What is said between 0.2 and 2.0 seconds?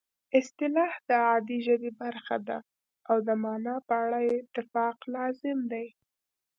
اصطلاح د عادي ژبې